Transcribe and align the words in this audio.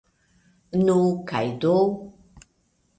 Nu, 0.87 0.97
kaj 1.33 1.45
do! 1.67 1.77